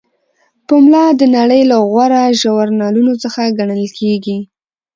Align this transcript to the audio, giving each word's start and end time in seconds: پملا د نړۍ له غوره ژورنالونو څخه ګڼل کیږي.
پملا 0.67 1.05
د 1.19 1.21
نړۍ 1.37 1.61
له 1.71 1.77
غوره 1.89 2.23
ژورنالونو 2.41 3.13
څخه 3.23 3.41
ګڼل 3.57 3.83
کیږي. 3.97 4.37